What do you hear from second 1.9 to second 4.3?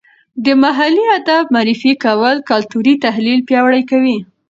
کول کلتوري تحلیل پیاوړی کوي.